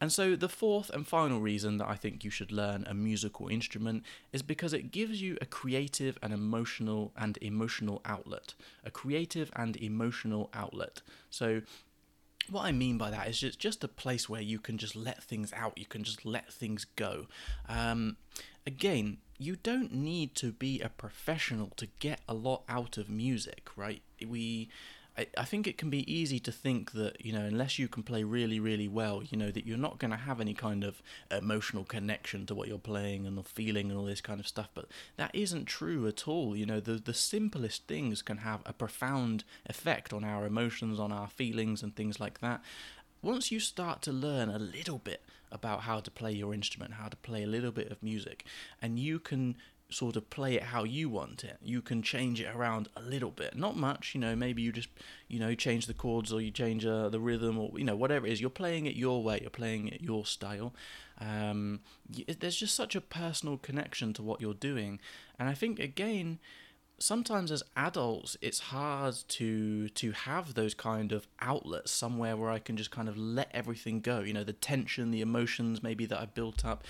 And 0.03 0.13
so, 0.13 0.35
the 0.35 0.49
fourth 0.49 0.91
and 0.91 1.07
final 1.07 1.41
reason 1.41 1.79
that 1.79 1.89
I 1.89 1.95
think 1.95 2.25
you 2.25 2.31
should 2.31 2.51
learn 2.51 2.85
a 2.89 2.93
musical 2.93 3.47
instrument 3.47 4.03
is 4.33 4.43
because 4.43 4.73
it 4.73 4.91
gives 4.91 5.23
you 5.23 5.39
a 5.41 5.47
creative 5.47 6.19
and 6.21 6.33
emotional 6.33 7.13
and 7.17 7.39
emotional 7.41 8.03
outlet. 8.05 8.55
A 8.85 8.91
creative 8.91 9.53
and 9.55 9.77
emotional 9.77 10.51
outlet. 10.55 11.03
So, 11.31 11.63
what 12.51 12.65
I 12.65 12.73
mean 12.73 12.99
by 12.99 13.11
that 13.11 13.29
is 13.29 13.39
just, 13.39 13.61
just 13.61 13.85
a 13.85 13.89
place 13.89 14.29
where 14.29 14.41
you 14.41 14.59
can 14.59 14.77
just 14.77 14.97
let 14.97 15.23
things 15.23 15.53
out, 15.53 15.79
you 15.79 15.87
can 15.87 16.03
just 16.03 16.27
let 16.27 16.53
things 16.53 16.85
go. 16.97 17.27
Um, 17.69 18.17
again, 18.67 19.19
you 19.43 19.57
don't 19.57 19.93
need 19.93 20.35
to 20.37 20.53
be 20.53 20.81
a 20.81 20.89
professional 20.89 21.71
to 21.77 21.89
get 21.99 22.21
a 22.29 22.35
lot 22.35 22.63
out 22.69 22.97
of 22.97 23.09
music, 23.09 23.71
right? 23.77 24.03
We 24.27 24.69
I, 25.17 25.27
I 25.37 25.45
think 25.45 25.67
it 25.67 25.77
can 25.77 25.91
be 25.91 26.11
easy 26.13 26.39
to 26.41 26.53
think 26.53 26.93
that, 26.93 27.25
you 27.25 27.33
know, 27.33 27.43
unless 27.43 27.79
you 27.79 27.87
can 27.89 28.03
play 28.03 28.25
really, 28.25 28.59
really 28.59 28.89
well, 28.89 29.23
you 29.23 29.37
know, 29.37 29.51
that 29.51 29.67
you're 29.67 29.77
not 29.77 29.99
going 29.99 30.11
to 30.11 30.17
have 30.17 30.41
any 30.41 30.55
kind 30.55 30.85
of 30.85 31.03
emotional 31.31 31.85
connection 31.85 32.47
to 32.47 32.55
what 32.55 32.69
you're 32.69 32.79
playing 32.79 33.27
and 33.27 33.37
the 33.37 33.43
feeling 33.43 33.91
and 33.91 33.99
all 33.99 34.07
this 34.07 34.21
kind 34.21 34.41
of 34.41 34.49
stuff. 34.49 34.71
But 34.75 34.87
that 35.17 35.31
isn't 35.35 35.67
true 35.67 36.07
at 36.07 36.27
all. 36.27 36.57
You 36.57 36.67
know, 36.67 36.81
the, 36.81 36.95
the 36.95 37.15
simplest 37.15 37.87
things 37.87 38.23
can 38.23 38.39
have 38.39 38.61
a 38.65 38.73
profound 38.73 39.45
effect 39.67 40.13
on 40.13 40.25
our 40.25 40.47
emotions, 40.47 40.99
on 40.99 41.13
our 41.13 41.29
feelings, 41.29 41.83
and 41.83 41.95
things 41.95 42.19
like 42.19 42.41
that. 42.41 42.63
Once 43.21 43.53
you 43.53 43.61
start 43.61 44.03
to 44.03 44.13
learn 44.13 44.49
a 44.49 44.59
little 44.59 44.99
bit 44.99 45.23
about 45.53 45.83
how 45.83 46.01
to 46.01 46.11
play 46.11 46.33
your 46.33 46.55
instrument, 46.55 46.95
how 46.95 47.09
to 47.09 47.17
play 47.17 47.43
a 47.45 47.47
little 47.47 47.73
bit 47.73 47.91
of 47.91 48.03
music, 48.03 48.45
and 48.81 48.99
you 48.99 49.19
can 49.19 49.57
sort 49.93 50.17
of 50.17 50.29
play 50.31 50.55
it 50.55 50.63
how 50.63 50.85
you 50.85 51.09
want 51.09 51.45
it. 51.45 51.59
You 51.63 51.83
can 51.83 52.03
change 52.03 52.41
it 52.41 52.55
around 52.55 52.89
a 52.97 53.03
little 53.03 53.31
bit, 53.31 53.57
not 53.57 53.77
much. 53.77 54.15
You 54.15 54.21
know, 54.21 54.35
maybe 54.35 54.63
you 54.63 54.73
just 54.73 54.89
you 55.29 55.39
know 55.39 55.55
change 55.55 55.87
the 55.87 55.95
chords 55.95 56.33
or 56.33 56.41
you 56.41 56.51
change 56.51 56.85
uh, 56.85 57.09
the 57.09 57.21
rhythm 57.21 57.59
or 57.59 57.71
you 57.77 57.85
know 57.85 57.97
whatever 57.97 58.27
it 58.27 58.33
is. 58.33 58.41
You're 58.41 58.51
playing 58.51 58.87
it 58.87 58.97
your 58.97 59.23
way. 59.23 59.39
You're 59.41 59.51
playing 59.51 59.89
it 59.89 60.01
your 60.01 60.27
style. 60.27 60.75
Um, 61.21 61.81
there's 62.41 62.57
just 62.57 62.75
such 62.75 62.97
a 62.97 63.01
personal 63.01 63.59
connection 63.59 64.13
to 64.15 64.23
what 64.23 64.41
you're 64.41 64.55
doing, 64.55 64.99
and 65.39 65.49
I 65.49 65.55
think 65.55 65.79
again 65.79 66.39
sometimes 67.03 67.51
as 67.51 67.63
adults 67.77 68.37
it's 68.41 68.61
hard 68.61 69.15
to 69.29 69.89
to 69.91 70.13
have 70.13 70.55
those 70.55 70.73
kind 70.73 71.13
of 71.13 71.27
outlets 71.41 71.91
somewhere 71.91 72.37
where 72.37 72.51
I 72.51 72.59
can 72.59 72.77
just 72.77 72.91
kind 72.91 73.09
of 73.09 73.17
let 73.17 73.51
everything 73.53 74.01
go 74.01 74.21
you 74.21 74.33
know 74.33 74.45
the 74.45 74.53
tension 74.53 75.11
the 75.11 75.21
emotions 75.21 75.83
maybe 75.83 76.07
that 76.07 76.21
I've 76.21 76.35
built 76.35 76.65
up 76.65 76.85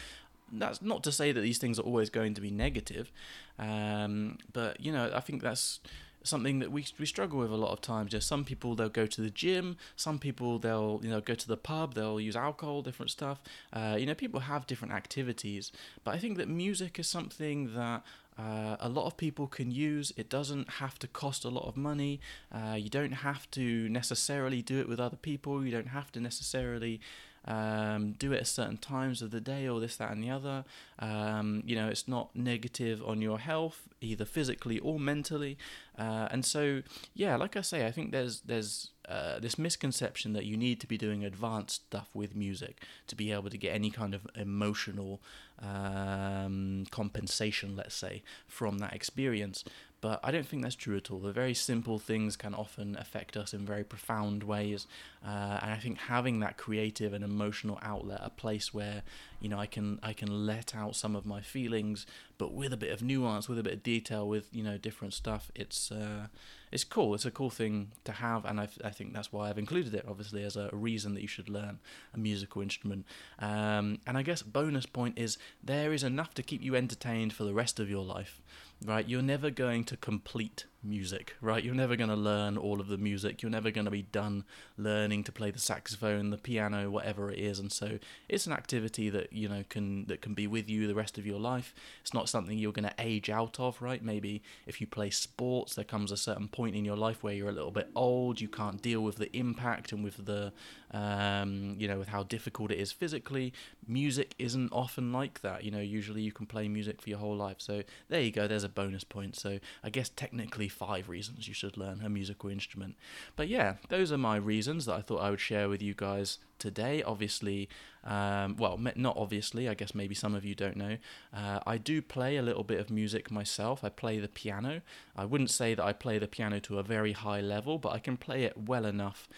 that's 0.52 0.82
not 0.82 1.02
to 1.04 1.12
say 1.12 1.32
that 1.32 1.40
these 1.40 1.56
things 1.56 1.78
are 1.78 1.82
always 1.82 2.10
going 2.10 2.34
to 2.34 2.40
be 2.40 2.50
negative 2.50 3.10
um, 3.58 4.38
but 4.52 4.80
you 4.80 4.92
know 4.92 5.10
I 5.14 5.20
think 5.20 5.42
that's 5.42 5.80
something 6.24 6.60
that 6.60 6.70
we 6.70 6.86
we 6.98 7.06
struggle 7.06 7.38
with 7.38 7.50
a 7.50 7.56
lot 7.56 7.72
of 7.72 7.80
times. 7.80 8.10
Just 8.10 8.28
some 8.28 8.44
people 8.44 8.74
they'll 8.74 8.88
go 8.88 9.06
to 9.06 9.20
the 9.20 9.30
gym, 9.30 9.76
some 9.96 10.18
people 10.18 10.58
they'll 10.58 11.00
you 11.02 11.10
know 11.10 11.20
go 11.20 11.34
to 11.34 11.48
the 11.48 11.56
pub, 11.56 11.94
they'll 11.94 12.20
use 12.20 12.36
alcohol, 12.36 12.82
different 12.82 13.10
stuff. 13.10 13.42
Uh, 13.72 13.96
you 13.98 14.06
know, 14.06 14.14
people 14.14 14.40
have 14.40 14.66
different 14.66 14.94
activities, 14.94 15.72
but 16.04 16.14
I 16.14 16.18
think 16.18 16.36
that 16.38 16.48
music 16.48 16.98
is 16.98 17.08
something 17.08 17.74
that 17.74 18.02
uh, 18.38 18.76
a 18.80 18.88
lot 18.88 19.06
of 19.06 19.16
people 19.16 19.46
can 19.46 19.70
use. 19.70 20.12
It 20.16 20.28
doesn't 20.28 20.70
have 20.70 20.98
to 21.00 21.06
cost 21.06 21.44
a 21.44 21.50
lot 21.50 21.66
of 21.66 21.76
money. 21.76 22.20
Uh, 22.50 22.74
you 22.74 22.88
don't 22.88 23.12
have 23.12 23.50
to 23.52 23.88
necessarily 23.88 24.62
do 24.62 24.80
it 24.80 24.88
with 24.88 25.00
other 25.00 25.16
people. 25.16 25.64
You 25.64 25.70
don't 25.70 25.88
have 25.88 26.10
to 26.12 26.20
necessarily 26.20 27.00
um, 27.44 28.12
do 28.12 28.32
it 28.32 28.38
at 28.38 28.46
certain 28.46 28.76
times 28.76 29.20
of 29.20 29.30
the 29.30 29.40
day 29.40 29.68
or 29.68 29.80
this, 29.80 29.96
that, 29.96 30.12
and 30.12 30.22
the 30.22 30.30
other. 30.30 30.64
Um, 30.98 31.62
you 31.66 31.74
know, 31.76 31.88
it's 31.88 32.08
not 32.08 32.34
negative 32.34 33.02
on 33.04 33.20
your 33.20 33.38
health, 33.38 33.88
either 34.00 34.24
physically 34.24 34.78
or 34.78 34.98
mentally. 34.98 35.58
Uh, 35.98 36.28
and 36.30 36.44
so, 36.44 36.82
yeah, 37.14 37.36
like 37.36 37.56
I 37.56 37.60
say, 37.60 37.86
I 37.86 37.90
think 37.90 38.12
there's 38.12 38.40
there's 38.40 38.90
uh, 39.08 39.38
this 39.40 39.58
misconception 39.58 40.32
that 40.32 40.46
you 40.46 40.56
need 40.56 40.80
to 40.80 40.86
be 40.86 40.96
doing 40.96 41.24
advanced 41.24 41.86
stuff 41.86 42.08
with 42.14 42.34
music 42.34 42.82
to 43.08 43.16
be 43.16 43.32
able 43.32 43.50
to 43.50 43.58
get 43.58 43.74
any 43.74 43.90
kind 43.90 44.14
of 44.14 44.26
emotional 44.34 45.20
um, 45.60 46.86
compensation, 46.90 47.76
let's 47.76 47.94
say, 47.94 48.22
from 48.46 48.78
that 48.78 48.94
experience. 48.94 49.64
But 50.00 50.18
I 50.24 50.32
don't 50.32 50.46
think 50.46 50.62
that's 50.62 50.74
true 50.74 50.96
at 50.96 51.10
all. 51.10 51.20
The 51.20 51.32
very 51.32 51.54
simple 51.54 51.98
things 51.98 52.36
can 52.36 52.54
often 52.54 52.96
affect 52.96 53.36
us 53.36 53.54
in 53.54 53.64
very 53.64 53.84
profound 53.84 54.42
ways, 54.42 54.86
uh, 55.24 55.58
and 55.62 55.70
I 55.70 55.76
think 55.76 55.98
having 55.98 56.40
that 56.40 56.56
creative 56.56 57.12
and 57.12 57.22
emotional 57.22 57.78
outlet, 57.82 58.20
a 58.22 58.30
place 58.30 58.72
where 58.74 59.02
you 59.42 59.48
know 59.48 59.58
I 59.58 59.66
can 59.66 59.98
I 60.02 60.12
can 60.12 60.46
let 60.46 60.74
out 60.74 60.94
some 60.94 61.16
of 61.16 61.26
my 61.26 61.40
feelings, 61.40 62.06
but 62.38 62.54
with 62.54 62.72
a 62.72 62.76
bit 62.76 62.92
of 62.92 63.02
nuance, 63.02 63.48
with 63.48 63.58
a 63.58 63.62
bit 63.62 63.72
of 63.72 63.82
detail, 63.82 64.28
with 64.28 64.48
you 64.52 64.62
know 64.62 64.78
different 64.78 65.14
stuff. 65.14 65.50
It's 65.54 65.90
uh, 65.90 66.28
it's 66.70 66.84
cool. 66.84 67.14
It's 67.14 67.26
a 67.26 67.30
cool 67.30 67.50
thing 67.50 67.92
to 68.04 68.12
have, 68.12 68.44
and 68.44 68.60
I, 68.60 68.68
I 68.84 68.90
think 68.90 69.12
that's 69.12 69.32
why 69.32 69.50
I've 69.50 69.58
included 69.58 69.94
it, 69.94 70.06
obviously, 70.08 70.42
as 70.42 70.56
a 70.56 70.70
reason 70.72 71.12
that 71.14 71.20
you 71.20 71.28
should 71.28 71.48
learn 71.48 71.80
a 72.14 72.18
musical 72.18 72.62
instrument. 72.62 73.04
Um, 73.40 73.98
and 74.06 74.16
I 74.16 74.22
guess 74.22 74.42
bonus 74.42 74.86
point 74.86 75.18
is 75.18 75.36
there 75.62 75.92
is 75.92 76.02
enough 76.02 76.32
to 76.34 76.42
keep 76.42 76.62
you 76.62 76.74
entertained 76.74 77.34
for 77.34 77.44
the 77.44 77.52
rest 77.52 77.78
of 77.78 77.90
your 77.90 78.04
life, 78.04 78.40
right? 78.86 79.08
You're 79.08 79.22
never 79.22 79.50
going 79.50 79.84
to 79.84 79.96
complete 79.96 80.66
music, 80.84 81.36
right? 81.40 81.62
You're 81.62 81.74
never 81.74 81.96
going 81.96 82.10
to 82.10 82.16
learn 82.16 82.56
all 82.56 82.80
of 82.80 82.88
the 82.88 82.98
music. 82.98 83.42
You're 83.42 83.50
never 83.50 83.70
going 83.70 83.84
to 83.84 83.90
be 83.90 84.02
done 84.02 84.44
learning 84.76 85.24
to 85.24 85.32
play 85.32 85.50
the 85.50 85.58
saxophone, 85.58 86.30
the 86.30 86.38
piano, 86.38 86.90
whatever 86.90 87.30
it 87.30 87.38
is. 87.38 87.58
And 87.58 87.70
so 87.70 87.98
it's 88.28 88.46
an 88.46 88.52
activity 88.52 89.08
that, 89.10 89.32
you 89.32 89.48
know, 89.48 89.64
can 89.68 90.06
that 90.06 90.22
can 90.22 90.34
be 90.34 90.46
with 90.46 90.68
you 90.68 90.86
the 90.86 90.94
rest 90.94 91.18
of 91.18 91.26
your 91.26 91.38
life. 91.38 91.74
It's 92.00 92.14
not 92.14 92.28
something 92.28 92.58
you're 92.58 92.72
going 92.72 92.88
to 92.88 92.94
age 92.98 93.30
out 93.30 93.60
of, 93.60 93.80
right? 93.80 94.02
Maybe 94.02 94.42
if 94.66 94.80
you 94.80 94.86
play 94.86 95.10
sports, 95.10 95.74
there 95.74 95.84
comes 95.84 96.10
a 96.10 96.16
certain 96.16 96.48
point 96.48 96.74
in 96.74 96.84
your 96.84 96.96
life 96.96 97.22
where 97.22 97.34
you're 97.34 97.48
a 97.48 97.52
little 97.52 97.70
bit 97.70 97.90
old, 97.94 98.40
you 98.40 98.48
can't 98.48 98.82
deal 98.82 99.00
with 99.02 99.16
the 99.16 99.34
impact 99.36 99.92
and 99.92 100.02
with 100.02 100.24
the 100.24 100.52
um, 100.92 101.76
you 101.78 101.88
know, 101.88 101.98
with 101.98 102.08
how 102.08 102.22
difficult 102.22 102.70
it 102.70 102.78
is 102.78 102.92
physically. 102.92 103.52
Music 103.86 104.34
isn't 104.38 104.70
often 104.72 105.12
like 105.12 105.40
that. 105.40 105.64
You 105.64 105.70
know, 105.70 105.80
usually 105.80 106.22
you 106.22 106.32
can 106.32 106.46
play 106.46 106.68
music 106.68 107.00
for 107.00 107.08
your 107.08 107.18
whole 107.18 107.36
life. 107.36 107.56
So 107.58 107.82
there 108.08 108.20
you 108.20 108.30
go, 108.30 108.46
there's 108.46 108.64
a 108.64 108.68
bonus 108.68 109.04
point. 109.04 109.36
So 109.36 109.58
I 109.82 109.90
guess 109.90 110.10
technically 110.10 110.68
five 110.68 111.08
reasons 111.08 111.48
you 111.48 111.54
should 111.54 111.76
learn 111.76 112.02
a 112.04 112.08
musical 112.08 112.50
instrument. 112.50 112.96
But 113.36 113.48
yeah, 113.48 113.74
those 113.88 114.12
are 114.12 114.18
my 114.18 114.36
reasons 114.36 114.86
that 114.86 114.94
I 114.94 115.00
thought 115.00 115.22
I 115.22 115.30
would 115.30 115.40
share 115.40 115.68
with 115.68 115.82
you 115.82 115.94
guys 115.94 116.38
today. 116.58 117.02
Obviously, 117.02 117.68
um, 118.04 118.56
well, 118.56 118.78
not 118.96 119.16
obviously, 119.16 119.68
I 119.68 119.74
guess 119.74 119.94
maybe 119.94 120.14
some 120.14 120.34
of 120.34 120.44
you 120.44 120.54
don't 120.54 120.76
know. 120.76 120.96
Uh, 121.34 121.60
I 121.66 121.78
do 121.78 122.02
play 122.02 122.36
a 122.36 122.42
little 122.42 122.64
bit 122.64 122.80
of 122.80 122.90
music 122.90 123.30
myself. 123.30 123.82
I 123.82 123.88
play 123.88 124.18
the 124.18 124.28
piano. 124.28 124.82
I 125.16 125.24
wouldn't 125.24 125.50
say 125.50 125.74
that 125.74 125.84
I 125.84 125.92
play 125.92 126.18
the 126.18 126.28
piano 126.28 126.60
to 126.60 126.78
a 126.78 126.82
very 126.82 127.12
high 127.12 127.40
level, 127.40 127.78
but 127.78 127.92
I 127.92 127.98
can 127.98 128.16
play 128.16 128.44
it 128.44 128.56
well 128.56 128.84
enough 128.84 129.28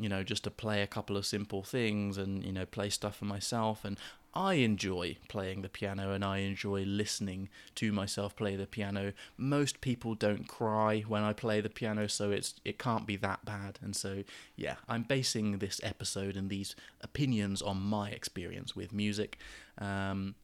you 0.00 0.08
know, 0.08 0.22
just 0.22 0.44
to 0.44 0.50
play 0.50 0.82
a 0.82 0.86
couple 0.86 1.16
of 1.16 1.26
simple 1.26 1.62
things 1.62 2.16
and, 2.16 2.44
you 2.44 2.52
know, 2.52 2.66
play 2.66 2.90
stuff 2.90 3.16
for 3.16 3.26
myself. 3.26 3.84
And 3.84 3.98
I 4.32 4.54
enjoy 4.54 5.16
playing 5.28 5.62
the 5.62 5.68
piano 5.68 6.12
and 6.12 6.24
I 6.24 6.38
enjoy 6.38 6.84
listening 6.84 7.48
to 7.76 7.92
myself 7.92 8.36
play 8.36 8.56
the 8.56 8.66
piano. 8.66 9.12
Most 9.36 9.80
people 9.80 10.14
don't 10.14 10.46
cry 10.46 11.00
when 11.00 11.22
I 11.22 11.32
play 11.32 11.60
the 11.60 11.68
piano, 11.68 12.08
so 12.08 12.30
it's 12.30 12.54
it 12.64 12.78
can't 12.78 13.06
be 13.06 13.16
that 13.16 13.44
bad. 13.44 13.78
And 13.82 13.96
so, 13.96 14.22
yeah, 14.56 14.76
I'm 14.88 15.02
basing 15.02 15.58
this 15.58 15.80
episode 15.82 16.36
and 16.36 16.48
these 16.48 16.76
opinions 17.00 17.60
on 17.60 17.80
my 17.80 18.10
experience 18.10 18.76
with 18.76 18.92
music. 18.92 19.38
Um, 19.78 20.36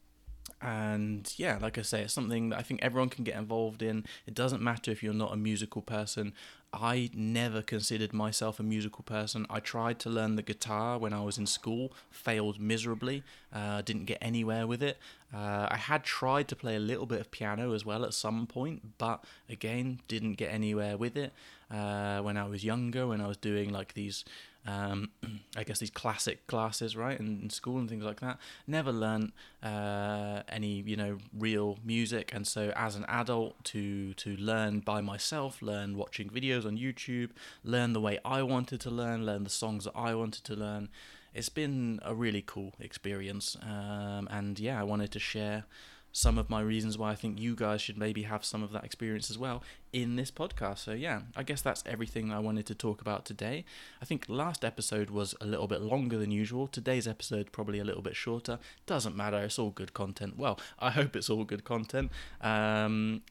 and 0.61 1.31
yeah, 1.37 1.59
like 1.61 1.77
I 1.77 1.83
say, 1.83 2.01
it's 2.01 2.13
something 2.13 2.49
that 2.49 2.59
I 2.59 2.63
think 2.63 2.81
everyone 2.81 3.09
can 3.09 3.23
get 3.23 3.35
involved 3.35 3.81
in. 3.81 4.05
It 4.25 4.33
doesn't 4.33 4.61
matter 4.61 4.89
if 4.91 5.03
you're 5.03 5.13
not 5.13 5.33
a 5.33 5.37
musical 5.37 5.81
person. 5.81 6.33
I 6.73 7.09
never 7.13 7.61
considered 7.61 8.11
myself 8.11 8.59
a 8.59 8.63
musical 8.63 9.03
person. 9.03 9.45
I 9.49 9.59
tried 9.59 9.99
to 9.99 10.09
learn 10.09 10.35
the 10.35 10.41
guitar 10.41 10.97
when 10.97 11.13
I 11.13 11.21
was 11.21 11.37
in 11.37 11.45
school, 11.45 11.93
failed 12.09 12.59
miserably, 12.59 13.23
uh, 13.53 13.81
didn't 13.81 14.05
get 14.05 14.17
anywhere 14.21 14.67
with 14.67 14.83
it. 14.83 14.97
Uh, 15.33 15.67
I 15.69 15.77
had 15.77 16.03
tried 16.03 16.47
to 16.49 16.55
play 16.55 16.75
a 16.75 16.79
little 16.79 17.05
bit 17.05 17.21
of 17.21 17.31
piano 17.31 17.73
as 17.73 17.85
well 17.85 18.03
at 18.03 18.13
some 18.13 18.47
point, 18.47 18.97
but 18.97 19.23
again, 19.49 19.99
didn't 20.07 20.33
get 20.33 20.51
anywhere 20.51 20.97
with 20.97 21.15
it. 21.15 21.33
Uh, 21.71 22.19
when 22.21 22.37
I 22.37 22.45
was 22.47 22.63
younger, 22.63 23.07
when 23.07 23.21
I 23.21 23.27
was 23.27 23.37
doing 23.37 23.71
like 23.71 23.93
these 23.93 24.25
um, 24.67 25.09
I 25.57 25.63
guess 25.63 25.79
these 25.79 25.89
classic 25.89 26.45
classes, 26.45 26.95
right, 26.95 27.19
in, 27.19 27.39
in, 27.43 27.49
school 27.49 27.79
and 27.79 27.89
things 27.89 28.03
like 28.03 28.19
that. 28.19 28.37
Never 28.67 28.91
learned 28.91 29.31
uh, 29.63 30.43
any, 30.49 30.81
you 30.81 30.97
know, 30.97 31.17
real 31.37 31.79
music, 31.83 32.31
and 32.33 32.45
so 32.45 32.73
as 32.75 32.95
an 32.95 33.05
adult, 33.07 33.63
to 33.65 34.13
to 34.15 34.35
learn 34.35 34.81
by 34.81 35.01
myself, 35.01 35.61
learn 35.61 35.97
watching 35.97 36.29
videos 36.29 36.65
on 36.65 36.77
YouTube, 36.77 37.29
learn 37.63 37.93
the 37.93 38.01
way 38.01 38.19
I 38.25 38.43
wanted 38.43 38.81
to 38.81 38.89
learn, 38.89 39.25
learn 39.25 39.43
the 39.43 39.49
songs 39.49 39.85
that 39.85 39.95
I 39.95 40.13
wanted 40.13 40.43
to 40.45 40.55
learn. 40.55 40.89
It's 41.33 41.49
been 41.49 41.99
a 42.03 42.13
really 42.13 42.43
cool 42.45 42.73
experience, 42.79 43.55
um, 43.61 44.27
and 44.29 44.59
yeah, 44.59 44.79
I 44.79 44.83
wanted 44.83 45.11
to 45.11 45.19
share 45.19 45.65
some 46.11 46.37
of 46.37 46.49
my 46.49 46.61
reasons 46.61 46.97
why 46.97 47.11
I 47.11 47.15
think 47.15 47.39
you 47.39 47.55
guys 47.55 47.81
should 47.81 47.97
maybe 47.97 48.23
have 48.23 48.43
some 48.43 48.63
of 48.63 48.71
that 48.71 48.83
experience 48.83 49.29
as 49.29 49.37
well 49.37 49.61
in 49.93 50.15
this 50.15 50.31
podcast. 50.31 50.79
So, 50.79 50.93
yeah, 50.93 51.21
I 51.35 51.43
guess 51.43 51.61
that's 51.61 51.83
everything 51.85 52.31
I 52.31 52.39
wanted 52.39 52.65
to 52.67 52.75
talk 52.75 53.01
about 53.01 53.25
today. 53.25 53.65
I 54.01 54.05
think 54.05 54.25
last 54.27 54.65
episode 54.65 55.09
was 55.11 55.35
a 55.39 55.45
little 55.45 55.67
bit 55.67 55.81
longer 55.81 56.17
than 56.17 56.31
usual. 56.31 56.67
Today's 56.67 57.07
episode 57.07 57.51
probably 57.51 57.79
a 57.79 57.83
little 57.83 58.01
bit 58.01 58.15
shorter. 58.15 58.57
Doesn't 58.85 59.15
matter, 59.15 59.37
it's 59.37 59.59
all 59.59 59.69
good 59.69 59.93
content. 59.93 60.37
Well, 60.37 60.59
I 60.79 60.89
hope 60.89 61.15
it's 61.15 61.29
all 61.29 61.43
good 61.43 61.63
content. 61.63 62.11
Um, 62.41 63.21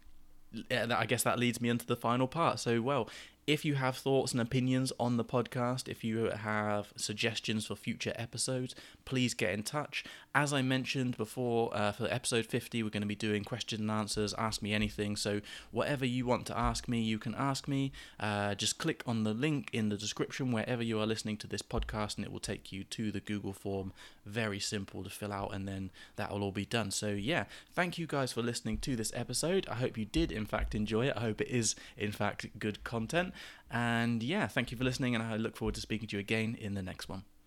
I 0.70 1.06
guess 1.06 1.24
that 1.24 1.38
leads 1.38 1.60
me 1.60 1.68
into 1.68 1.86
the 1.86 1.96
final 1.96 2.28
part. 2.28 2.60
So, 2.60 2.80
well, 2.80 3.08
if 3.46 3.64
you 3.64 3.76
have 3.76 3.96
thoughts 3.96 4.32
and 4.32 4.40
opinions 4.40 4.92
on 4.98 5.16
the 5.16 5.24
podcast, 5.24 5.88
if 5.88 6.02
you 6.02 6.30
have 6.30 6.92
suggestions 6.96 7.66
for 7.66 7.76
future 7.76 8.12
episodes, 8.16 8.74
please 9.04 9.34
get 9.34 9.52
in 9.52 9.62
touch. 9.62 10.04
As 10.36 10.52
I 10.52 10.60
mentioned 10.60 11.16
before, 11.16 11.74
uh, 11.74 11.92
for 11.92 12.08
episode 12.10 12.44
50, 12.44 12.82
we're 12.82 12.90
going 12.90 13.00
to 13.00 13.06
be 13.06 13.14
doing 13.14 13.42
question 13.42 13.80
and 13.80 13.90
answers, 13.90 14.34
ask 14.36 14.60
me 14.60 14.74
anything. 14.74 15.16
So, 15.16 15.40
whatever 15.70 16.04
you 16.04 16.26
want 16.26 16.44
to 16.48 16.58
ask 16.58 16.88
me, 16.88 17.00
you 17.00 17.18
can 17.18 17.34
ask 17.34 17.66
me. 17.66 17.90
Uh, 18.20 18.54
just 18.54 18.76
click 18.76 19.02
on 19.06 19.24
the 19.24 19.32
link 19.32 19.70
in 19.72 19.88
the 19.88 19.96
description 19.96 20.52
wherever 20.52 20.82
you 20.82 21.00
are 21.00 21.06
listening 21.06 21.38
to 21.38 21.46
this 21.46 21.62
podcast, 21.62 22.18
and 22.18 22.26
it 22.26 22.30
will 22.30 22.38
take 22.38 22.70
you 22.70 22.84
to 22.84 23.10
the 23.10 23.20
Google 23.20 23.54
form. 23.54 23.94
Very 24.26 24.60
simple 24.60 25.02
to 25.02 25.08
fill 25.08 25.32
out, 25.32 25.54
and 25.54 25.66
then 25.66 25.90
that 26.16 26.30
will 26.30 26.42
all 26.42 26.52
be 26.52 26.66
done. 26.66 26.90
So, 26.90 27.08
yeah, 27.08 27.44
thank 27.72 27.96
you 27.96 28.06
guys 28.06 28.30
for 28.34 28.42
listening 28.42 28.76
to 28.80 28.94
this 28.94 29.12
episode. 29.14 29.66
I 29.70 29.76
hope 29.76 29.96
you 29.96 30.04
did, 30.04 30.30
in 30.30 30.44
fact, 30.44 30.74
enjoy 30.74 31.06
it. 31.06 31.14
I 31.16 31.20
hope 31.20 31.40
it 31.40 31.48
is, 31.48 31.74
in 31.96 32.12
fact, 32.12 32.58
good 32.58 32.84
content. 32.84 33.32
And 33.70 34.22
yeah, 34.22 34.48
thank 34.48 34.70
you 34.70 34.76
for 34.76 34.84
listening, 34.84 35.14
and 35.14 35.24
I 35.24 35.36
look 35.36 35.56
forward 35.56 35.76
to 35.76 35.80
speaking 35.80 36.08
to 36.08 36.16
you 36.16 36.20
again 36.20 36.58
in 36.60 36.74
the 36.74 36.82
next 36.82 37.08
one. 37.08 37.22